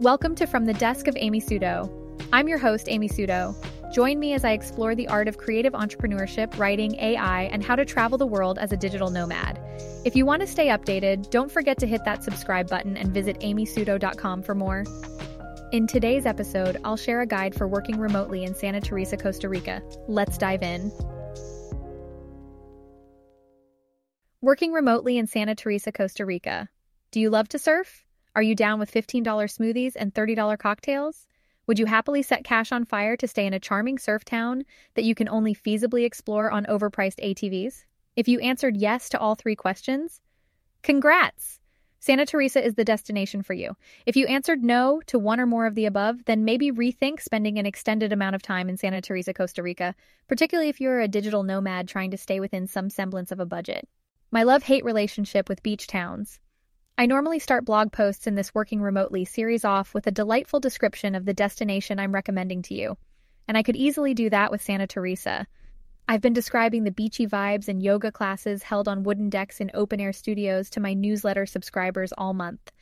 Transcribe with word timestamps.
Welcome 0.00 0.36
to 0.36 0.46
From 0.46 0.64
the 0.64 0.74
Desk 0.74 1.08
of 1.08 1.16
Amy 1.18 1.40
Suto. 1.40 1.90
I'm 2.32 2.46
your 2.46 2.58
host, 2.58 2.88
Amy 2.88 3.08
Suto. 3.08 3.52
Join 3.92 4.20
me 4.20 4.32
as 4.32 4.44
I 4.44 4.52
explore 4.52 4.94
the 4.94 5.08
art 5.08 5.26
of 5.26 5.38
creative 5.38 5.72
entrepreneurship, 5.72 6.56
writing, 6.56 6.94
AI, 7.00 7.46
and 7.46 7.64
how 7.64 7.74
to 7.74 7.84
travel 7.84 8.16
the 8.16 8.24
world 8.24 8.58
as 8.60 8.70
a 8.70 8.76
digital 8.76 9.10
nomad. 9.10 9.58
If 10.04 10.14
you 10.14 10.24
want 10.24 10.40
to 10.42 10.46
stay 10.46 10.68
updated, 10.68 11.30
don't 11.30 11.50
forget 11.50 11.78
to 11.78 11.86
hit 11.88 12.04
that 12.04 12.22
subscribe 12.22 12.70
button 12.70 12.96
and 12.96 13.12
visit 13.12 13.40
amysuto.com 13.40 14.44
for 14.44 14.54
more. 14.54 14.84
In 15.72 15.88
today's 15.88 16.26
episode, 16.26 16.76
I'll 16.84 16.96
share 16.96 17.20
a 17.22 17.26
guide 17.26 17.56
for 17.56 17.66
working 17.66 17.98
remotely 17.98 18.44
in 18.44 18.54
Santa 18.54 18.80
Teresa, 18.80 19.16
Costa 19.16 19.48
Rica. 19.48 19.82
Let's 20.06 20.38
dive 20.38 20.62
in. 20.62 20.92
Working 24.42 24.70
remotely 24.70 25.18
in 25.18 25.26
Santa 25.26 25.56
Teresa, 25.56 25.90
Costa 25.90 26.24
Rica. 26.24 26.68
Do 27.10 27.18
you 27.18 27.30
love 27.30 27.48
to 27.48 27.58
surf? 27.58 28.04
Are 28.34 28.42
you 28.42 28.54
down 28.54 28.78
with 28.78 28.92
$15 28.92 29.24
smoothies 29.24 29.94
and 29.96 30.14
$30 30.14 30.58
cocktails? 30.58 31.26
Would 31.66 31.78
you 31.78 31.86
happily 31.86 32.22
set 32.22 32.44
cash 32.44 32.72
on 32.72 32.84
fire 32.84 33.16
to 33.16 33.28
stay 33.28 33.46
in 33.46 33.52
a 33.52 33.60
charming 33.60 33.98
surf 33.98 34.24
town 34.24 34.64
that 34.94 35.04
you 35.04 35.14
can 35.14 35.28
only 35.28 35.54
feasibly 35.54 36.04
explore 36.04 36.50
on 36.50 36.64
overpriced 36.64 37.22
ATVs? 37.22 37.84
If 38.16 38.26
you 38.26 38.40
answered 38.40 38.76
yes 38.76 39.08
to 39.10 39.18
all 39.18 39.34
three 39.34 39.54
questions, 39.54 40.20
congrats! 40.82 41.60
Santa 42.00 42.24
Teresa 42.24 42.64
is 42.64 42.74
the 42.74 42.84
destination 42.84 43.42
for 43.42 43.54
you. 43.54 43.76
If 44.06 44.16
you 44.16 44.26
answered 44.26 44.62
no 44.62 45.02
to 45.06 45.18
one 45.18 45.40
or 45.40 45.46
more 45.46 45.66
of 45.66 45.74
the 45.74 45.84
above, 45.84 46.24
then 46.26 46.44
maybe 46.44 46.70
rethink 46.70 47.20
spending 47.20 47.58
an 47.58 47.66
extended 47.66 48.12
amount 48.12 48.36
of 48.36 48.42
time 48.42 48.68
in 48.68 48.76
Santa 48.76 49.00
Teresa, 49.00 49.34
Costa 49.34 49.62
Rica, 49.62 49.94
particularly 50.28 50.68
if 50.68 50.80
you're 50.80 51.00
a 51.00 51.08
digital 51.08 51.42
nomad 51.42 51.88
trying 51.88 52.10
to 52.12 52.16
stay 52.16 52.38
within 52.40 52.66
some 52.66 52.88
semblance 52.88 53.32
of 53.32 53.40
a 53.40 53.46
budget. 53.46 53.88
My 54.30 54.42
love 54.42 54.62
hate 54.62 54.84
relationship 54.84 55.48
with 55.48 55.62
beach 55.62 55.86
towns. 55.86 56.38
I 57.00 57.06
normally 57.06 57.38
start 57.38 57.64
blog 57.64 57.92
posts 57.92 58.26
in 58.26 58.34
this 58.34 58.52
Working 58.56 58.82
Remotely 58.82 59.24
series 59.24 59.64
off 59.64 59.94
with 59.94 60.08
a 60.08 60.10
delightful 60.10 60.58
description 60.58 61.14
of 61.14 61.26
the 61.26 61.32
destination 61.32 62.00
I'm 62.00 62.12
recommending 62.12 62.60
to 62.62 62.74
you, 62.74 62.98
and 63.46 63.56
I 63.56 63.62
could 63.62 63.76
easily 63.76 64.14
do 64.14 64.28
that 64.30 64.50
with 64.50 64.62
Santa 64.62 64.88
Teresa. 64.88 65.46
I've 66.08 66.20
been 66.20 66.32
describing 66.32 66.82
the 66.82 66.90
beachy 66.90 67.24
vibes 67.24 67.68
and 67.68 67.80
yoga 67.80 68.10
classes 68.10 68.64
held 68.64 68.88
on 68.88 69.04
wooden 69.04 69.30
decks 69.30 69.60
in 69.60 69.70
open 69.74 70.00
air 70.00 70.12
studios 70.12 70.70
to 70.70 70.80
my 70.80 70.92
newsletter 70.92 71.46
subscribers 71.46 72.12
all 72.18 72.34
month. 72.34 72.72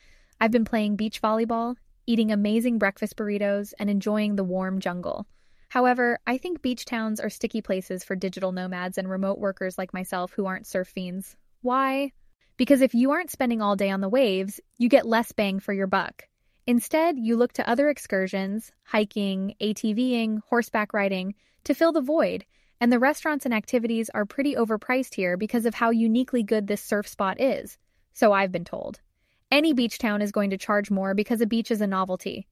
I've 0.41 0.49
been 0.49 0.65
playing 0.65 0.95
beach 0.95 1.21
volleyball, 1.21 1.75
eating 2.07 2.31
amazing 2.31 2.79
breakfast 2.79 3.17
burritos, 3.17 3.75
and 3.77 3.87
enjoying 3.87 4.35
the 4.35 4.43
warm 4.43 4.79
jungle. 4.79 5.27
However, 5.69 6.17
I 6.25 6.39
think 6.39 6.63
beach 6.63 6.85
towns 6.85 7.19
are 7.19 7.29
sticky 7.29 7.61
places 7.61 8.03
for 8.03 8.15
digital 8.15 8.51
nomads 8.51 8.97
and 8.97 9.07
remote 9.07 9.37
workers 9.37 9.77
like 9.77 9.93
myself 9.93 10.31
who 10.31 10.47
aren't 10.47 10.65
surf 10.65 10.87
fiends. 10.87 11.35
Why? 11.61 12.13
Because 12.57 12.81
if 12.81 12.93
you 12.95 13.11
aren't 13.11 13.31
spending 13.31 13.61
all 13.61 13.75
day 13.75 13.91
on 13.91 14.01
the 14.01 14.09
waves, 14.09 14.59
you 14.77 14.89
get 14.89 15.05
less 15.05 15.31
bang 15.31 15.59
for 15.59 15.73
your 15.73 15.87
buck. 15.87 16.27
Instead, 16.65 17.17
you 17.17 17.37
look 17.37 17.53
to 17.53 17.69
other 17.69 17.87
excursions, 17.87 18.71
hiking, 18.83 19.53
ATVing, 19.61 20.39
horseback 20.49 20.93
riding, 20.93 21.35
to 21.63 21.73
fill 21.73 21.93
the 21.93 22.01
void, 22.01 22.45
and 22.81 22.91
the 22.91 22.99
restaurants 22.99 23.45
and 23.45 23.53
activities 23.53 24.09
are 24.09 24.25
pretty 24.25 24.55
overpriced 24.55 25.15
here 25.15 25.37
because 25.37 25.65
of 25.65 25.75
how 25.75 25.91
uniquely 25.91 26.43
good 26.43 26.67
this 26.67 26.81
surf 26.81 27.07
spot 27.07 27.39
is. 27.39 27.77
So 28.13 28.33
I've 28.33 28.51
been 28.51 28.65
told. 28.65 28.99
Any 29.51 29.73
beach 29.73 29.97
town 29.97 30.21
is 30.21 30.31
going 30.31 30.49
to 30.49 30.57
charge 30.57 30.91
more 30.91 31.13
because 31.13 31.41
a 31.41 31.45
beach 31.45 31.71
is 31.71 31.81
a 31.81 31.87
novelty. 31.87 32.47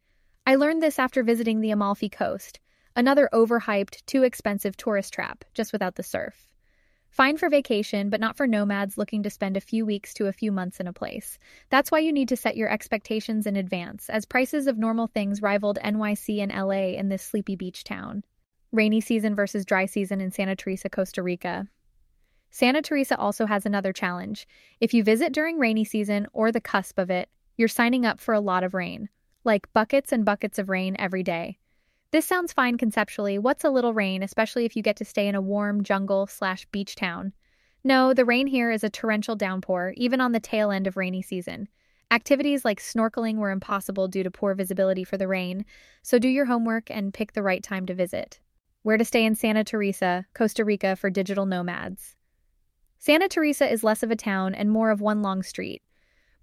I 0.47 0.55
learned 0.55 0.81
this 0.81 0.99
after 0.99 1.23
visiting 1.23 1.59
the 1.59 1.71
Amalfi 1.71 2.09
Coast, 2.09 2.59
another 2.95 3.27
overhyped, 3.33 4.05
too 4.05 4.23
expensive 4.23 4.77
tourist 4.77 5.13
trap, 5.13 5.43
just 5.53 5.73
without 5.73 5.95
the 5.95 6.03
surf. 6.03 6.47
Fine 7.15 7.37
for 7.37 7.49
vacation, 7.49 8.09
but 8.09 8.19
not 8.19 8.35
for 8.35 8.45
nomads 8.45 8.97
looking 8.97 9.23
to 9.23 9.29
spend 9.29 9.55
a 9.55 9.61
few 9.61 9.85
weeks 9.85 10.13
to 10.15 10.27
a 10.27 10.33
few 10.33 10.51
months 10.51 10.81
in 10.81 10.87
a 10.87 10.91
place. 10.91 11.39
That's 11.69 11.89
why 11.89 11.99
you 11.99 12.11
need 12.11 12.27
to 12.27 12.35
set 12.35 12.57
your 12.57 12.67
expectations 12.67 13.47
in 13.47 13.55
advance, 13.55 14.09
as 14.09 14.25
prices 14.25 14.67
of 14.67 14.77
normal 14.77 15.07
things 15.07 15.41
rivaled 15.41 15.79
NYC 15.81 16.43
and 16.43 16.51
LA 16.51 16.99
in 16.99 17.07
this 17.07 17.23
sleepy 17.23 17.55
beach 17.55 17.85
town. 17.85 18.25
Rainy 18.73 18.99
season 18.99 19.33
versus 19.33 19.63
dry 19.63 19.85
season 19.85 20.19
in 20.19 20.29
Santa 20.29 20.57
Teresa, 20.57 20.89
Costa 20.89 21.23
Rica. 21.23 21.69
Santa 22.51 22.81
Teresa 22.81 23.17
also 23.17 23.45
has 23.45 23.65
another 23.65 23.93
challenge. 23.93 24.45
If 24.81 24.93
you 24.93 25.01
visit 25.01 25.31
during 25.31 25.57
rainy 25.57 25.85
season 25.85 26.27
or 26.33 26.51
the 26.51 26.59
cusp 26.59 26.99
of 26.99 27.09
it, 27.09 27.29
you're 27.55 27.69
signing 27.69 28.05
up 28.05 28.19
for 28.19 28.33
a 28.33 28.41
lot 28.41 28.65
of 28.65 28.73
rain, 28.73 29.07
like 29.45 29.71
buckets 29.71 30.11
and 30.11 30.25
buckets 30.25 30.59
of 30.59 30.67
rain 30.67 30.97
every 30.99 31.23
day. 31.23 31.59
This 32.15 32.25
sounds 32.25 32.53
fine 32.53 32.77
conceptually. 32.77 33.37
What's 33.37 33.65
a 33.65 33.69
little 33.69 33.93
rain, 33.93 34.23
especially 34.23 34.63
if 34.63 34.77
you 34.77 34.81
get 34.81 34.95
to 34.95 35.03
stay 35.03 35.27
in 35.27 35.35
a 35.35 35.41
warm 35.41 35.83
jungle 35.83 36.27
slash 36.27 36.65
beach 36.71 36.95
town? 36.95 37.33
No, 37.83 38.13
the 38.13 38.23
rain 38.23 38.47
here 38.47 38.71
is 38.71 38.85
a 38.85 38.89
torrential 38.89 39.35
downpour, 39.35 39.93
even 39.97 40.21
on 40.21 40.31
the 40.31 40.39
tail 40.39 40.71
end 40.71 40.87
of 40.87 40.95
rainy 40.95 41.21
season. 41.21 41.67
Activities 42.09 42.63
like 42.63 42.79
snorkeling 42.79 43.35
were 43.35 43.51
impossible 43.51 44.07
due 44.07 44.23
to 44.23 44.31
poor 44.31 44.55
visibility 44.55 45.03
for 45.03 45.17
the 45.17 45.27
rain, 45.27 45.65
so 46.03 46.17
do 46.17 46.29
your 46.29 46.45
homework 46.45 46.89
and 46.89 47.13
pick 47.13 47.33
the 47.33 47.43
right 47.43 47.61
time 47.61 47.85
to 47.85 47.93
visit. 47.93 48.39
Where 48.83 48.97
to 48.97 49.03
stay 49.03 49.25
in 49.25 49.35
Santa 49.35 49.65
Teresa, 49.65 50.25
Costa 50.33 50.63
Rica 50.63 50.95
for 50.95 51.09
digital 51.09 51.45
nomads. 51.45 52.15
Santa 52.97 53.27
Teresa 53.27 53.69
is 53.69 53.83
less 53.83 54.03
of 54.03 54.11
a 54.11 54.15
town 54.15 54.55
and 54.55 54.71
more 54.71 54.89
of 54.89 55.01
one 55.01 55.21
long 55.21 55.43
street. 55.43 55.81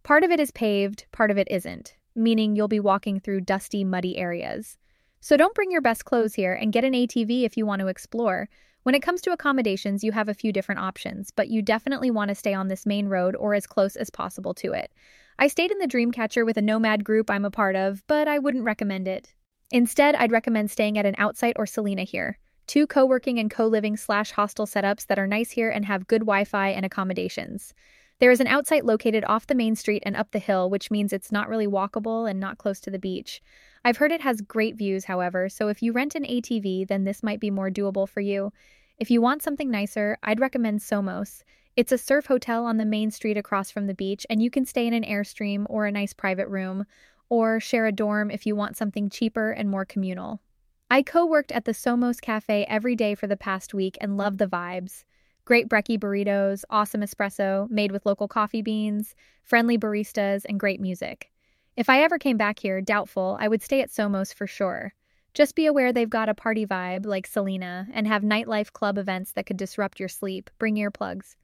Part 0.03 0.23
of 0.23 0.31
it 0.31 0.39
is 0.39 0.51
paved, 0.51 1.07
part 1.13 1.31
of 1.31 1.39
it 1.39 1.49
isn't, 1.51 1.97
meaning 2.15 2.57
you'll 2.57 2.69
be 2.69 2.79
walking 2.79 3.19
through 3.19 3.41
dusty, 3.41 3.85
muddy 3.85 4.19
areas. 4.19 4.77
So 5.25 5.37
don't 5.37 5.55
bring 5.55 5.71
your 5.71 5.81
best 5.81 6.05
clothes 6.05 6.35
here 6.35 6.53
and 6.53 6.73
get 6.73 6.83
an 6.83 6.95
ATV 6.95 7.45
if 7.45 7.57
you 7.57 7.65
want 7.65 7.79
to 7.79 7.87
explore. 7.87 8.49
When 8.83 8.97
it 8.97 9.03
comes 9.03 9.21
to 9.21 9.31
accommodations, 9.31 10.03
you 10.03 10.11
have 10.11 10.29
a 10.29 10.35
few 10.35 10.53
different 10.53 10.81
options, 10.81 11.31
but 11.31 11.49
you 11.49 11.63
definitely 11.63 12.11
want 12.11 12.31
to 12.31 12.35
stay 12.35 12.53
on 12.53 12.67
this 12.67 12.85
main 12.85 13.07
road 13.07 13.37
or 13.37 13.55
as 13.55 13.65
close 13.65 13.95
as 13.95 14.11
possible 14.11 14.53
to 14.55 14.73
it. 14.73 14.91
I 15.39 15.47
stayed 15.47 15.71
in 15.71 15.79
the 15.79 15.87
Dreamcatcher 15.87 16.45
with 16.45 16.57
a 16.57 16.61
nomad 16.61 17.05
group 17.05 17.31
I'm 17.31 17.45
a 17.45 17.53
part 17.53 17.77
of, 17.77 18.03
but 18.09 18.27
I 18.27 18.41
wouldn't 18.41 18.65
recommend 18.65 19.07
it. 19.07 19.33
Instead, 19.71 20.17
I'd 20.17 20.33
recommend 20.33 20.73
staying 20.73 20.99
at 20.99 21.07
an 21.07 21.15
Outsite 21.15 21.55
or 21.55 21.67
Selina 21.67 22.03
here. 22.03 22.41
Two 22.67 22.89
co 22.89 23.07
working 23.07 23.39
and 23.39 23.49
co 23.49 23.69
living 23.69 23.97
slash 23.97 24.33
hostel 24.33 24.67
setups 24.67 25.07
that 25.07 25.21
are 25.21 25.29
nice 25.29 25.53
here 25.53 25.71
and 25.71 25.85
have 25.85 26.09
good 26.09 26.23
Wi 26.23 26.43
Fi 26.43 26.71
and 26.71 26.85
accommodations. 26.85 27.75
There 28.23 28.31
is 28.31 28.39
an 28.39 28.47
Outsite 28.47 28.85
located 28.85 29.25
off 29.27 29.49
the 29.49 29.55
main 29.57 29.75
street 29.75 30.05
and 30.07 30.15
up 30.15 30.31
the 30.31 30.39
hill, 30.39 30.71
which 30.71 30.93
means 30.93 31.13
it's 31.13 31.33
not 31.33 31.49
really 31.49 31.67
walkable 31.67 32.31
and 32.31 32.39
not 32.39 32.57
close 32.57 32.79
to 32.83 32.91
the 32.93 32.97
beach. 32.97 33.43
I've 33.85 33.97
heard 33.97 34.13
it 34.13 34.21
has 34.21 34.41
great 34.41 34.77
views, 34.77 35.07
however, 35.07 35.49
so 35.49 35.67
if 35.67 35.83
you 35.83 35.93
rent 35.93 36.15
an 36.15 36.23
ATV, 36.23 36.87
then 36.87 37.03
this 37.03 37.25
might 37.25 37.41
be 37.41 37.51
more 37.51 37.69
doable 37.69 38.09
for 38.09 38.21
you. 38.21 38.53
If 38.97 39.11
you 39.11 39.21
want 39.21 39.43
something 39.43 39.73
nicer, 39.73 40.19
I'd 40.23 40.39
recommend 40.39 40.79
Somos. 40.79 41.43
It's 41.75 41.91
a 41.91 41.99
surf 41.99 42.27
hotel 42.27 42.65
on 42.65 42.77
the 42.77 42.85
main 42.85 43.11
street 43.11 43.37
across 43.37 43.73
from 43.73 43.89
the 43.89 43.93
beach, 43.93 44.25
and 44.31 44.41
you 44.41 44.51
can 44.51 44.67
stay 44.67 44.87
in 44.87 44.95
an 44.95 45.03
Airstream 45.03 45.67
or 45.69 45.87
a 45.87 45.91
nice 45.91 46.13
private 46.13 46.47
room, 46.47 46.85
or 47.29 47.59
share 47.59 47.87
a 47.87 47.93
dorm 47.93 48.31
if 48.31 48.47
you 48.47 48.55
want 48.55 48.77
something 48.77 49.11
cheaper 49.11 49.51
and 49.51 49.69
more 49.69 49.85
communal. 49.85 50.41
I 50.89 51.03
co 51.03 51.27
worked 51.27 51.51
at 51.51 51.65
the 51.65 51.73
Somos 51.73 52.21
Cafe 52.21 52.67
every 52.69 52.95
day 52.95 53.17
for 53.17 53.27
the 53.27 53.37
past 53.37 53.75
week 53.75 53.99
and 54.01 54.17
love 54.17 54.39
the 54.39 54.47
vibes. 54.47 55.03
Great 55.45 55.69
brekkie 55.69 55.99
burritos, 55.99 56.63
awesome 56.71 57.01
espresso 57.01 57.69
made 57.69 57.91
with 57.91 58.07
local 58.07 58.29
coffee 58.29 58.63
beans, 58.63 59.17
friendly 59.43 59.77
baristas, 59.77 60.45
and 60.49 60.61
great 60.61 60.81
music. 60.81 61.33
If 61.77 61.89
I 61.89 62.03
ever 62.03 62.17
came 62.17 62.37
back 62.37 62.61
here, 62.61 62.81
doubtful, 62.81 63.37
I 63.41 63.49
would 63.49 63.61
stay 63.61 63.81
at 63.81 63.91
Somos 63.91 64.33
for 64.33 64.47
sure. 64.47 64.95
Just 65.35 65.57
be 65.57 65.67
aware 65.67 65.93
they've 65.93 66.09
got 66.09 66.29
a 66.29 66.35
party 66.35 66.65
vibe 66.65 67.07
like 67.07 67.27
Selina, 67.27 67.89
and 67.93 68.07
have 68.07 68.23
nightlife 68.23 68.73
club 68.73 68.99
events 68.99 69.33
that 69.33 69.47
could 69.47 69.57
disrupt 69.57 69.99
your 69.99 70.09
sleep. 70.09 70.49
Bring 70.59 70.77
earplugs. 70.77 71.35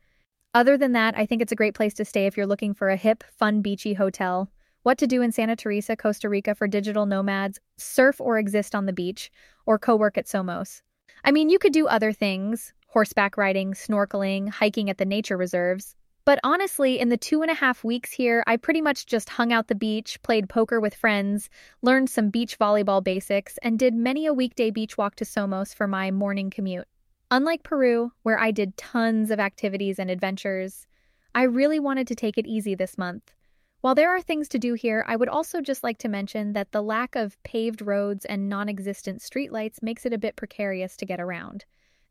Other 0.55 0.79
than 0.79 0.93
that, 0.93 1.19
I 1.19 1.27
think 1.27 1.43
it's 1.43 1.53
a 1.53 1.57
great 1.57 1.75
place 1.75 1.95
to 1.95 2.05
stay 2.05 2.27
if 2.27 2.37
you're 2.37 2.47
looking 2.47 2.75
for 2.75 2.91
a 2.91 2.97
hip, 2.97 3.25
fun, 3.37 3.63
beachy 3.63 3.95
hotel. 3.95 4.49
What 4.85 4.99
to 4.99 5.09
do 5.09 5.23
in 5.23 5.33
Santa 5.33 5.57
Teresa, 5.57 5.97
Costa 5.97 6.29
Rica 6.29 6.55
for 6.55 6.69
digital 6.69 7.05
nomads, 7.05 7.59
surf 7.79 8.21
or 8.21 8.39
exist 8.39 8.77
on 8.77 8.87
the 8.87 8.93
beach, 8.93 9.33
or 9.67 9.77
co 9.77 9.97
work 9.97 10.17
at 10.17 10.27
Somos. 10.27 10.83
I 11.25 11.33
mean, 11.33 11.51
you 11.51 11.59
could 11.59 11.73
do 11.73 11.89
other 11.89 12.13
things 12.13 12.73
horseback 12.89 13.37
riding, 13.37 13.73
snorkeling, 13.73 14.49
hiking 14.49 14.91
at 14.91 14.99
the 14.99 15.05
nature 15.05 15.37
reserves, 15.37 15.95
but 16.29 16.41
honestly, 16.45 16.99
in 16.99 17.09
the 17.09 17.17
two 17.17 17.41
and 17.41 17.51
a 17.51 17.55
half 17.55 17.83
weeks 17.83 18.13
here, 18.13 18.45
I 18.47 18.59
pretty 18.59 18.83
much 18.83 19.07
just 19.07 19.31
hung 19.31 19.51
out 19.51 19.69
the 19.69 19.75
beach, 19.75 20.21
played 20.23 20.47
poker 20.47 20.79
with 20.79 20.95
friends, 20.95 21.49
learned 21.81 22.11
some 22.11 22.29
beach 22.29 22.59
volleyball 22.59 23.03
basics, 23.03 23.59
and 23.63 23.79
did 23.79 23.95
many 23.95 24.27
a 24.27 24.35
weekday 24.35 24.71
beach 24.71 24.99
walk 24.99 25.15
to 25.15 25.25
Somos 25.25 25.75
for 25.75 25.87
my 25.87 26.11
morning 26.11 26.51
commute. 26.51 26.87
Unlike 27.31 27.63
Peru, 27.63 28.13
where 28.25 28.39
I 28.39 28.51
did 28.51 28.77
tons 28.77 29.31
of 29.31 29.41
activities 29.41 29.99
and 29.99 30.11
adventures, 30.11 30.87
I 31.35 31.45
really 31.45 31.81
wanted 31.81 32.07
to 32.09 32.15
take 32.15 32.37
it 32.37 32.47
easy 32.47 32.75
this 32.75 32.99
month. 32.99 33.33
While 33.81 33.95
there 33.95 34.15
are 34.15 34.21
things 34.21 34.49
to 34.49 34.59
do 34.59 34.75
here, 34.75 35.07
I 35.09 35.17
would 35.17 35.31
also 35.31 35.63
just 35.63 35.83
like 35.83 35.97
to 36.01 36.09
mention 36.11 36.53
that 36.53 36.73
the 36.73 36.83
lack 36.83 37.17
of 37.17 37.43
paved 37.43 37.81
roads 37.81 38.27
and 38.27 38.51
non 38.51 38.69
existent 38.69 39.21
streetlights 39.21 39.83
makes 39.83 40.05
it 40.05 40.13
a 40.13 40.19
bit 40.19 40.37
precarious 40.37 40.95
to 40.99 41.07
get 41.07 41.21
around. 41.21 41.65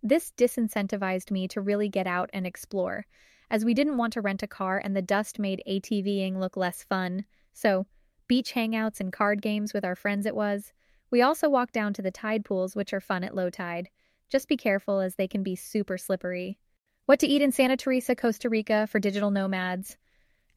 This 0.03 0.31
disincentivized 0.37 1.31
me 1.31 1.47
to 1.49 1.61
really 1.61 1.89
get 1.89 2.07
out 2.07 2.29
and 2.33 2.45
explore 2.45 3.05
as 3.49 3.63
we 3.63 3.73
didn't 3.73 3.97
want 3.97 4.13
to 4.13 4.21
rent 4.21 4.43
a 4.43 4.47
car 4.47 4.81
and 4.83 4.95
the 4.95 5.01
dust 5.01 5.39
made 5.39 5.63
ATVing 5.67 6.37
look 6.37 6.57
less 6.57 6.83
fun. 6.83 7.25
So, 7.53 7.85
beach 8.27 8.53
hangouts 8.53 8.99
and 8.99 9.13
card 9.13 9.41
games 9.41 9.73
with 9.73 9.85
our 9.85 9.95
friends 9.95 10.25
it 10.25 10.35
was. 10.35 10.73
We 11.09 11.21
also 11.21 11.49
walked 11.49 11.73
down 11.73 11.93
to 11.93 12.01
the 12.01 12.11
tide 12.11 12.43
pools, 12.43 12.75
which 12.75 12.93
are 12.93 12.99
fun 12.99 13.23
at 13.23 13.35
low 13.35 13.49
tide. 13.49 13.89
Just 14.29 14.49
be 14.49 14.57
careful 14.57 14.99
as 14.99 15.15
they 15.15 15.27
can 15.27 15.43
be 15.43 15.55
super 15.55 15.97
slippery. 15.97 16.57
What 17.05 17.19
to 17.21 17.27
eat 17.27 17.41
in 17.41 17.53
Santa 17.53 17.77
Teresa, 17.77 18.15
Costa 18.15 18.49
Rica 18.49 18.87
for 18.87 18.99
digital 18.99 19.31
nomads. 19.31 19.95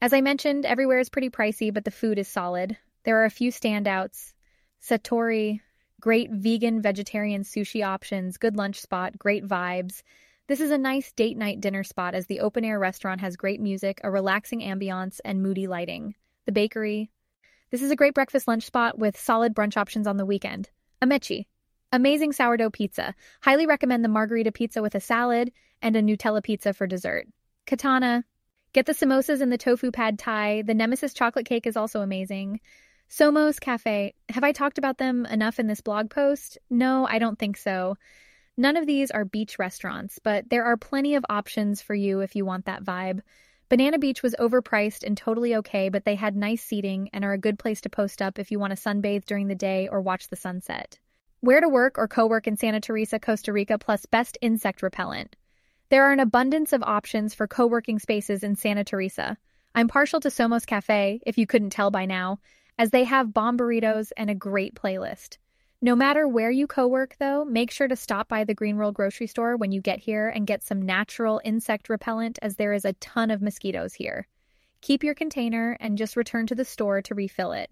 As 0.01 0.11
I 0.11 0.19
mentioned, 0.19 0.65
everywhere 0.65 0.99
is 0.99 1.09
pretty 1.09 1.29
pricey, 1.29 1.73
but 1.73 1.85
the 1.85 1.91
food 1.91 2.19
is 2.19 2.27
solid. 2.27 2.77
There 3.05 3.21
are 3.21 3.25
a 3.25 3.29
few 3.29 3.51
standouts. 3.51 4.33
Satori, 4.81 5.61
great 6.01 6.31
vegan 6.31 6.81
vegetarian 6.81 7.43
sushi 7.43 7.85
options, 7.85 8.37
good 8.37 8.57
lunch 8.57 8.81
spot, 8.81 9.17
great 9.17 9.47
vibes. 9.47 10.01
This 10.47 10.59
is 10.59 10.71
a 10.71 10.77
nice 10.77 11.11
date 11.13 11.37
night 11.37 11.61
dinner 11.61 11.83
spot 11.83 12.15
as 12.15 12.25
the 12.25 12.41
open 12.41 12.65
air 12.65 12.79
restaurant 12.79 13.21
has 13.21 13.37
great 13.37 13.61
music, 13.61 14.01
a 14.03 14.11
relaxing 14.11 14.61
ambiance, 14.61 15.19
and 15.23 15.41
moody 15.41 15.67
lighting. 15.67 16.15
The 16.45 16.51
bakery. 16.51 17.11
This 17.69 17.81
is 17.81 17.91
a 17.91 17.95
great 17.95 18.15
breakfast 18.15 18.47
lunch 18.47 18.63
spot 18.63 18.99
with 18.99 19.17
solid 19.17 19.55
brunch 19.55 19.77
options 19.77 20.07
on 20.07 20.17
the 20.17 20.25
weekend. 20.25 20.69
Amechi. 21.01 21.45
Amazing 21.93 22.33
sourdough 22.33 22.71
pizza. 22.71 23.13
Highly 23.41 23.65
recommend 23.65 24.03
the 24.03 24.09
margarita 24.09 24.51
pizza 24.51 24.81
with 24.81 24.95
a 24.95 24.99
salad 24.99 25.51
and 25.81 25.95
a 25.95 26.01
Nutella 26.01 26.43
pizza 26.43 26.73
for 26.73 26.87
dessert. 26.87 27.27
Katana. 27.65 28.25
Get 28.73 28.85
the 28.85 28.93
samosas 28.93 29.41
and 29.41 29.51
the 29.51 29.57
tofu 29.57 29.91
pad 29.91 30.17
thai. 30.17 30.63
The 30.63 30.73
Nemesis 30.73 31.13
chocolate 31.13 31.45
cake 31.45 31.67
is 31.67 31.77
also 31.77 32.01
amazing. 32.01 32.59
Somos 33.11 33.59
Cafe. 33.59 34.13
Have 34.29 34.45
I 34.45 34.53
talked 34.53 34.77
about 34.77 34.97
them 34.97 35.25
enough 35.25 35.59
in 35.59 35.67
this 35.67 35.81
blog 35.81 36.09
post? 36.09 36.57
No, 36.69 37.05
I 37.05 37.19
don't 37.19 37.37
think 37.37 37.57
so. 37.57 37.97
None 38.55 38.77
of 38.77 38.87
these 38.87 39.11
are 39.11 39.25
beach 39.25 39.59
restaurants, 39.59 40.17
but 40.17 40.49
there 40.49 40.63
are 40.63 40.77
plenty 40.77 41.15
of 41.15 41.25
options 41.29 41.81
for 41.81 41.93
you 41.93 42.21
if 42.21 42.37
you 42.37 42.45
want 42.45 42.67
that 42.67 42.85
vibe. 42.85 43.19
Banana 43.67 43.99
Beach 43.99 44.23
was 44.23 44.33
overpriced 44.39 45.03
and 45.03 45.17
totally 45.17 45.55
okay, 45.57 45.89
but 45.89 46.05
they 46.05 46.15
had 46.15 46.37
nice 46.37 46.63
seating 46.63 47.09
and 47.11 47.25
are 47.25 47.33
a 47.33 47.37
good 47.37 47.59
place 47.59 47.81
to 47.81 47.89
post 47.89 48.21
up 48.21 48.39
if 48.39 48.49
you 48.49 48.59
want 48.59 48.71
to 48.71 48.81
sunbathe 48.81 49.25
during 49.25 49.49
the 49.49 49.55
day 49.55 49.89
or 49.89 49.99
watch 49.99 50.29
the 50.29 50.37
sunset. 50.37 50.97
Where 51.41 51.59
to 51.59 51.67
work 51.67 51.97
or 51.97 52.07
co 52.07 52.27
work 52.27 52.47
in 52.47 52.55
Santa 52.55 52.79
Teresa, 52.79 53.19
Costa 53.19 53.51
Rica, 53.51 53.77
plus 53.77 54.05
best 54.05 54.37
insect 54.39 54.81
repellent. 54.81 55.35
There 55.89 56.05
are 56.05 56.13
an 56.13 56.21
abundance 56.21 56.71
of 56.71 56.81
options 56.81 57.33
for 57.33 57.45
co 57.45 57.67
working 57.67 57.99
spaces 57.99 58.41
in 58.41 58.55
Santa 58.55 58.85
Teresa. 58.85 59.37
I'm 59.75 59.89
partial 59.89 60.21
to 60.21 60.29
Somos 60.29 60.65
Cafe, 60.65 61.19
if 61.25 61.37
you 61.37 61.45
couldn't 61.45 61.71
tell 61.71 61.91
by 61.91 62.05
now, 62.05 62.39
as 62.77 62.91
they 62.91 63.03
have 63.03 63.33
bomb 63.33 63.57
burritos 63.57 64.11
and 64.17 64.29
a 64.29 64.35
great 64.35 64.75
playlist. 64.75 65.37
No 65.83 65.95
matter 65.95 66.27
where 66.27 66.51
you 66.51 66.67
co 66.67 66.87
work, 66.87 67.15
though, 67.19 67.43
make 67.43 67.71
sure 67.71 67.87
to 67.87 67.95
stop 67.95 68.27
by 68.27 68.43
the 68.43 68.53
Green 68.53 68.77
World 68.77 68.93
grocery 68.93 69.25
store 69.25 69.57
when 69.57 69.71
you 69.71 69.81
get 69.81 69.99
here 69.99 70.29
and 70.29 70.45
get 70.45 70.63
some 70.63 70.81
natural 70.81 71.41
insect 71.43 71.89
repellent, 71.89 72.37
as 72.41 72.55
there 72.55 72.73
is 72.73 72.85
a 72.85 72.93
ton 72.93 73.31
of 73.31 73.41
mosquitoes 73.41 73.95
here. 73.95 74.27
Keep 74.81 75.03
your 75.03 75.15
container 75.15 75.77
and 75.79 75.97
just 75.97 76.15
return 76.15 76.45
to 76.47 76.55
the 76.55 76.65
store 76.65 77.01
to 77.01 77.15
refill 77.15 77.51
it. 77.51 77.71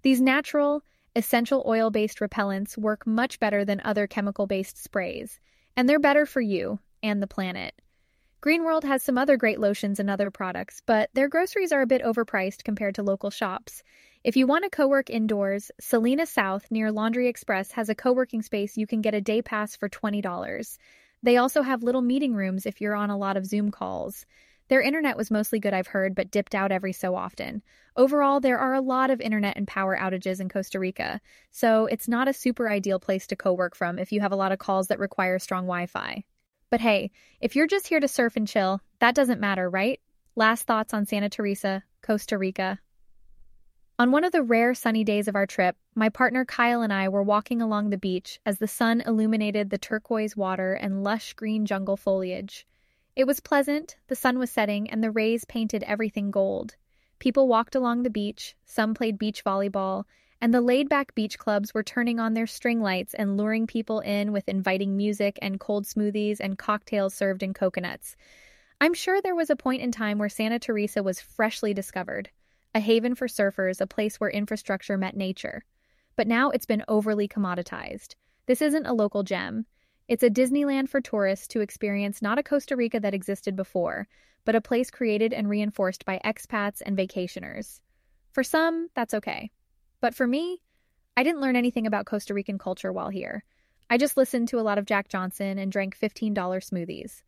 These 0.00 0.22
natural, 0.22 0.82
essential 1.14 1.62
oil 1.66 1.90
based 1.90 2.20
repellents 2.20 2.78
work 2.78 3.06
much 3.06 3.38
better 3.38 3.66
than 3.66 3.82
other 3.84 4.06
chemical 4.06 4.46
based 4.46 4.82
sprays, 4.82 5.38
and 5.76 5.86
they're 5.86 5.98
better 5.98 6.24
for 6.24 6.40
you 6.40 6.78
and 7.02 7.22
the 7.22 7.26
planet. 7.26 7.74
Green 8.40 8.64
World 8.64 8.84
has 8.84 9.02
some 9.02 9.18
other 9.18 9.36
great 9.36 9.60
lotions 9.60 10.00
and 10.00 10.10
other 10.10 10.30
products, 10.30 10.82
but 10.84 11.10
their 11.14 11.28
groceries 11.28 11.70
are 11.70 11.82
a 11.82 11.86
bit 11.86 12.02
overpriced 12.02 12.64
compared 12.64 12.94
to 12.96 13.02
local 13.02 13.30
shops, 13.30 13.82
if 14.24 14.36
you 14.36 14.46
want 14.46 14.62
to 14.62 14.70
co 14.70 14.86
work 14.86 15.10
indoors, 15.10 15.72
Selina 15.80 16.26
South 16.26 16.70
near 16.70 16.92
Laundry 16.92 17.26
Express 17.26 17.72
has 17.72 17.88
a 17.88 17.94
co 17.94 18.12
working 18.12 18.40
space 18.40 18.76
you 18.76 18.86
can 18.86 19.00
get 19.00 19.14
a 19.14 19.20
day 19.20 19.42
pass 19.42 19.74
for 19.74 19.88
$20. 19.88 20.78
They 21.24 21.36
also 21.36 21.62
have 21.62 21.82
little 21.82 22.02
meeting 22.02 22.34
rooms 22.34 22.64
if 22.64 22.80
you're 22.80 22.94
on 22.94 23.10
a 23.10 23.18
lot 23.18 23.36
of 23.36 23.46
Zoom 23.46 23.72
calls. 23.72 24.24
Their 24.68 24.80
internet 24.80 25.16
was 25.16 25.30
mostly 25.30 25.58
good, 25.58 25.74
I've 25.74 25.88
heard, 25.88 26.14
but 26.14 26.30
dipped 26.30 26.54
out 26.54 26.70
every 26.70 26.92
so 26.92 27.16
often. 27.16 27.62
Overall, 27.96 28.38
there 28.38 28.58
are 28.58 28.74
a 28.74 28.80
lot 28.80 29.10
of 29.10 29.20
internet 29.20 29.56
and 29.56 29.66
power 29.66 29.96
outages 29.96 30.40
in 30.40 30.48
Costa 30.48 30.78
Rica, 30.78 31.20
so 31.50 31.86
it's 31.86 32.06
not 32.06 32.28
a 32.28 32.32
super 32.32 32.70
ideal 32.70 33.00
place 33.00 33.26
to 33.26 33.36
co 33.36 33.52
work 33.52 33.74
from 33.74 33.98
if 33.98 34.12
you 34.12 34.20
have 34.20 34.32
a 34.32 34.36
lot 34.36 34.52
of 34.52 34.58
calls 34.60 34.86
that 34.88 35.00
require 35.00 35.40
strong 35.40 35.64
Wi 35.64 35.86
Fi. 35.86 36.24
But 36.70 36.80
hey, 36.80 37.10
if 37.40 37.56
you're 37.56 37.66
just 37.66 37.88
here 37.88 38.00
to 38.00 38.06
surf 38.06 38.36
and 38.36 38.46
chill, 38.46 38.80
that 39.00 39.16
doesn't 39.16 39.40
matter, 39.40 39.68
right? 39.68 40.00
Last 40.36 40.62
thoughts 40.62 40.94
on 40.94 41.06
Santa 41.06 41.28
Teresa, 41.28 41.82
Costa 42.02 42.38
Rica. 42.38 42.78
On 44.02 44.10
one 44.10 44.24
of 44.24 44.32
the 44.32 44.42
rare 44.42 44.74
sunny 44.74 45.04
days 45.04 45.28
of 45.28 45.36
our 45.36 45.46
trip, 45.46 45.76
my 45.94 46.08
partner 46.08 46.44
Kyle 46.44 46.82
and 46.82 46.92
I 46.92 47.08
were 47.08 47.22
walking 47.22 47.62
along 47.62 47.90
the 47.90 47.96
beach 47.96 48.40
as 48.44 48.58
the 48.58 48.66
sun 48.66 49.00
illuminated 49.00 49.70
the 49.70 49.78
turquoise 49.78 50.36
water 50.36 50.72
and 50.74 51.04
lush 51.04 51.34
green 51.34 51.66
jungle 51.66 51.96
foliage. 51.96 52.66
It 53.14 53.28
was 53.28 53.38
pleasant, 53.38 53.94
the 54.08 54.16
sun 54.16 54.40
was 54.40 54.50
setting, 54.50 54.90
and 54.90 55.04
the 55.04 55.12
rays 55.12 55.44
painted 55.44 55.84
everything 55.84 56.32
gold. 56.32 56.74
People 57.20 57.46
walked 57.46 57.76
along 57.76 58.02
the 58.02 58.10
beach, 58.10 58.56
some 58.64 58.92
played 58.92 59.18
beach 59.18 59.44
volleyball, 59.44 60.02
and 60.40 60.52
the 60.52 60.60
laid 60.60 60.88
back 60.88 61.14
beach 61.14 61.38
clubs 61.38 61.72
were 61.72 61.84
turning 61.84 62.18
on 62.18 62.34
their 62.34 62.48
string 62.48 62.80
lights 62.80 63.14
and 63.14 63.36
luring 63.36 63.68
people 63.68 64.00
in 64.00 64.32
with 64.32 64.48
inviting 64.48 64.96
music 64.96 65.38
and 65.40 65.60
cold 65.60 65.84
smoothies 65.84 66.40
and 66.40 66.58
cocktails 66.58 67.14
served 67.14 67.44
in 67.44 67.54
coconuts. 67.54 68.16
I'm 68.80 68.94
sure 68.94 69.22
there 69.22 69.36
was 69.36 69.48
a 69.48 69.54
point 69.54 69.80
in 69.80 69.92
time 69.92 70.18
where 70.18 70.28
Santa 70.28 70.58
Teresa 70.58 71.04
was 71.04 71.20
freshly 71.20 71.72
discovered 71.72 72.30
a 72.74 72.80
haven 72.80 73.14
for 73.14 73.26
surfers, 73.26 73.80
a 73.80 73.86
place 73.86 74.18
where 74.18 74.30
infrastructure 74.30 74.96
met 74.96 75.16
nature. 75.16 75.64
But 76.16 76.26
now 76.26 76.50
it's 76.50 76.66
been 76.66 76.84
overly 76.88 77.28
commoditized. 77.28 78.14
This 78.46 78.62
isn't 78.62 78.86
a 78.86 78.92
local 78.92 79.22
gem. 79.22 79.66
It's 80.08 80.22
a 80.22 80.30
Disneyland 80.30 80.88
for 80.88 81.00
tourists 81.00 81.48
to 81.48 81.60
experience 81.60 82.22
not 82.22 82.38
a 82.38 82.42
Costa 82.42 82.76
Rica 82.76 83.00
that 83.00 83.14
existed 83.14 83.56
before, 83.56 84.08
but 84.44 84.56
a 84.56 84.60
place 84.60 84.90
created 84.90 85.32
and 85.32 85.48
reinforced 85.48 86.04
by 86.04 86.20
expats 86.24 86.82
and 86.84 86.96
vacationers. 86.96 87.80
For 88.32 88.42
some, 88.42 88.88
that's 88.94 89.14
okay. 89.14 89.50
But 90.00 90.14
for 90.14 90.26
me, 90.26 90.60
I 91.16 91.22
didn't 91.22 91.40
learn 91.40 91.56
anything 91.56 91.86
about 91.86 92.06
Costa 92.06 92.34
Rican 92.34 92.58
culture 92.58 92.92
while 92.92 93.10
here. 93.10 93.44
I 93.90 93.98
just 93.98 94.16
listened 94.16 94.48
to 94.48 94.58
a 94.58 94.62
lot 94.62 94.78
of 94.78 94.86
Jack 94.86 95.08
Johnson 95.08 95.58
and 95.58 95.70
drank 95.70 95.98
$15 95.98 96.34
smoothies. 96.34 97.22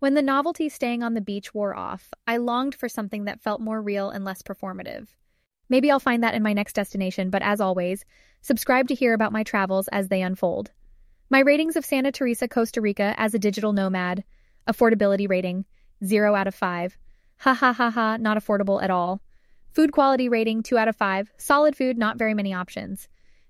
When 0.00 0.14
the 0.14 0.22
novelty 0.22 0.70
staying 0.70 1.02
on 1.02 1.12
the 1.12 1.20
beach 1.20 1.52
wore 1.52 1.76
off, 1.76 2.14
I 2.26 2.38
longed 2.38 2.74
for 2.74 2.88
something 2.88 3.26
that 3.26 3.42
felt 3.42 3.60
more 3.60 3.82
real 3.82 4.08
and 4.08 4.24
less 4.24 4.40
performative. 4.40 5.08
Maybe 5.68 5.90
I'll 5.90 6.00
find 6.00 6.22
that 6.22 6.32
in 6.32 6.42
my 6.42 6.54
next 6.54 6.72
destination, 6.72 7.28
but 7.28 7.42
as 7.42 7.60
always, 7.60 8.06
subscribe 8.40 8.88
to 8.88 8.94
hear 8.94 9.12
about 9.12 9.30
my 9.30 9.42
travels 9.42 9.88
as 9.88 10.08
they 10.08 10.22
unfold. 10.22 10.70
My 11.28 11.40
ratings 11.40 11.76
of 11.76 11.84
Santa 11.84 12.10
Teresa, 12.12 12.48
Costa 12.48 12.80
Rica 12.80 13.14
as 13.18 13.34
a 13.34 13.38
digital 13.38 13.74
nomad 13.74 14.24
affordability 14.66 15.28
rating 15.28 15.66
0 16.02 16.34
out 16.34 16.46
of 16.46 16.54
5. 16.54 16.96
Ha 17.40 17.52
ha 17.52 17.72
ha 17.74 17.90
ha, 17.90 18.16
not 18.16 18.38
affordable 18.38 18.82
at 18.82 18.90
all. 18.90 19.20
Food 19.72 19.92
quality 19.92 20.30
rating 20.30 20.62
2 20.62 20.78
out 20.78 20.88
of 20.88 20.96
5. 20.96 21.30
Solid 21.36 21.76
food, 21.76 21.98
not 21.98 22.16
very 22.16 22.32
many 22.32 22.54
options. 22.54 23.06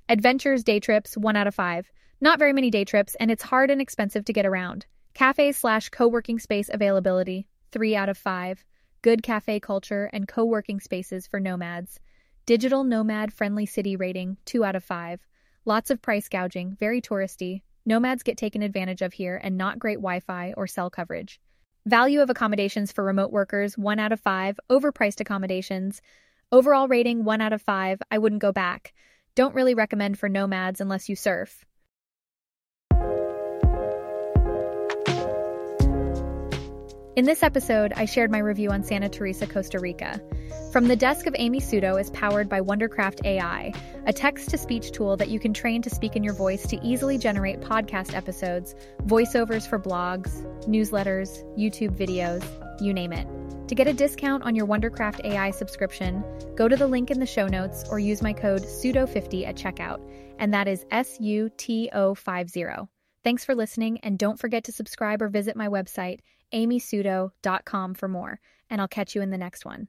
Adventures, 0.09 0.65
day 0.65 0.81
trips 0.81 1.17
1 1.17 1.37
out 1.37 1.47
of 1.47 1.55
5. 1.55 1.93
Not 2.21 2.41
very 2.41 2.53
many 2.53 2.73
day 2.73 2.85
trips, 2.85 3.15
and 3.21 3.31
it's 3.31 3.45
hard 3.45 3.71
and 3.71 3.81
expensive 3.81 4.25
to 4.25 4.33
get 4.33 4.47
around. 4.47 4.87
Cafe 5.21 5.53
slash 5.53 5.91
co 5.91 6.09
working 6.09 6.39
space 6.39 6.71
availability, 6.73 7.47
3 7.73 7.95
out 7.95 8.09
of 8.09 8.17
5. 8.17 8.65
Good 9.03 9.23
cafe 9.23 9.61
culture 9.61 10.09
and 10.15 10.27
co 10.27 10.47
working 10.47 10.81
spaces 10.81 11.27
for 11.27 11.39
nomads. 11.39 12.01
Digital 12.47 12.85
nomad 12.85 13.31
friendly 13.31 13.67
city 13.67 13.97
rating, 13.97 14.39
2 14.47 14.65
out 14.65 14.77
of 14.77 14.83
5. 14.83 15.21
Lots 15.67 15.91
of 15.91 16.01
price 16.01 16.27
gouging, 16.31 16.75
very 16.81 17.03
touristy. 17.03 17.61
Nomads 17.85 18.23
get 18.23 18.39
taken 18.39 18.63
advantage 18.63 19.03
of 19.03 19.13
here 19.13 19.39
and 19.45 19.59
not 19.59 19.79
great 19.79 19.99
Wi 19.99 20.21
Fi 20.21 20.55
or 20.57 20.67
cell 20.67 20.89
coverage. 20.89 21.39
Value 21.85 22.23
of 22.23 22.31
accommodations 22.31 22.91
for 22.91 23.05
remote 23.05 23.31
workers, 23.31 23.77
1 23.77 23.99
out 23.99 24.13
of 24.13 24.21
5. 24.21 24.59
Overpriced 24.71 25.21
accommodations. 25.21 26.01
Overall 26.51 26.89
rating, 26.89 27.25
1 27.25 27.43
out 27.43 27.53
of 27.53 27.61
5. 27.61 28.01
I 28.11 28.17
wouldn't 28.17 28.41
go 28.41 28.53
back. 28.53 28.95
Don't 29.35 29.55
really 29.55 29.75
recommend 29.75 30.19
for 30.19 30.31
nomads 30.31 30.81
unless 30.81 31.11
you 31.11 31.15
surf. 31.15 31.67
In 37.21 37.27
this 37.27 37.43
episode, 37.43 37.93
I 37.97 38.07
shared 38.07 38.31
my 38.31 38.39
review 38.39 38.71
on 38.71 38.83
Santa 38.83 39.11
Teresa, 39.11 39.47
Costa 39.47 39.79
Rica. 39.79 40.23
From 40.73 40.89
the 40.89 40.97
desk 40.97 41.27
of 41.27 41.37
Amy 41.37 41.61
Suto 41.61 42.01
is 42.01 42.09
powered 42.13 42.49
by 42.49 42.63
Wondercraft 42.63 43.27
AI, 43.27 43.75
a 44.07 44.13
text 44.15 44.49
to 44.49 44.57
speech 44.57 44.91
tool 44.91 45.19
that 45.19 45.29
you 45.29 45.39
can 45.39 45.53
train 45.53 45.83
to 45.83 45.91
speak 45.91 46.17
in 46.17 46.25
your 46.25 46.33
voice 46.33 46.67
to 46.69 46.81
easily 46.83 47.19
generate 47.19 47.61
podcast 47.61 48.15
episodes, 48.15 48.75
voiceovers 49.03 49.69
for 49.69 49.79
blogs, 49.79 50.47
newsletters, 50.65 51.45
YouTube 51.59 51.95
videos, 51.95 52.43
you 52.81 52.95
name 52.95 53.13
it. 53.13 53.29
To 53.69 53.75
get 53.75 53.87
a 53.87 53.93
discount 53.93 54.43
on 54.45 54.55
your 54.55 54.67
Wondercraft 54.67 55.23
AI 55.23 55.51
subscription, 55.51 56.25
go 56.57 56.69
to 56.69 56.77
the 56.77 56.87
link 56.87 57.11
in 57.11 57.21
the 57.21 57.27
show 57.27 57.49
notes 57.49 57.85
or 57.91 57.99
use 57.99 58.23
my 58.23 58.33
code 58.33 58.63
SUTO50 58.63 59.47
at 59.47 59.57
checkout, 59.57 60.01
and 60.39 60.55
that 60.55 60.69
is 60.69 60.87
S 60.91 61.21
U 61.21 61.51
T 61.59 61.91
O 61.93 62.15
50. 62.15 62.65
Thanks 63.23 63.45
for 63.45 63.55
listening, 63.55 63.99
and 63.99 64.19
don't 64.19 64.39
forget 64.39 64.65
to 64.65 64.73
subscribe 64.73 65.21
or 65.21 65.29
visit 65.29 65.55
my 65.55 65.69
website, 65.69 66.21
amysuto.com, 66.53 67.95
for 67.95 68.09
more. 68.09 68.41
And 68.69 68.81
I'll 68.81 68.89
catch 68.89 69.15
you 69.15 69.23
in 69.23 69.31
the 69.31 69.39
next 69.39 69.65
one. 69.65 69.89